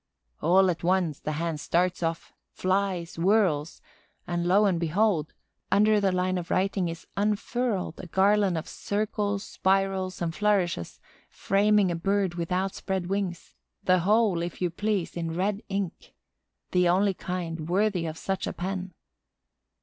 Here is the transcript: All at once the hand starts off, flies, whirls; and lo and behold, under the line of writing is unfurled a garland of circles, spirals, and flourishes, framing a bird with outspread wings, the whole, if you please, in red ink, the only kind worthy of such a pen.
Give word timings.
All 0.41 0.71
at 0.71 0.83
once 0.83 1.19
the 1.19 1.33
hand 1.33 1.59
starts 1.59 2.01
off, 2.01 2.33
flies, 2.49 3.17
whirls; 3.17 3.83
and 4.25 4.47
lo 4.47 4.65
and 4.65 4.79
behold, 4.79 5.35
under 5.71 6.01
the 6.01 6.11
line 6.11 6.39
of 6.39 6.49
writing 6.49 6.89
is 6.89 7.05
unfurled 7.15 7.99
a 7.99 8.07
garland 8.07 8.57
of 8.57 8.67
circles, 8.67 9.43
spirals, 9.43 10.19
and 10.19 10.33
flourishes, 10.33 10.99
framing 11.29 11.91
a 11.91 11.95
bird 11.95 12.33
with 12.33 12.51
outspread 12.51 13.11
wings, 13.11 13.53
the 13.83 13.99
whole, 13.99 14.41
if 14.41 14.59
you 14.59 14.71
please, 14.71 15.15
in 15.15 15.35
red 15.35 15.61
ink, 15.69 16.15
the 16.71 16.89
only 16.89 17.13
kind 17.13 17.69
worthy 17.69 18.07
of 18.07 18.17
such 18.17 18.47
a 18.47 18.53
pen. 18.53 18.95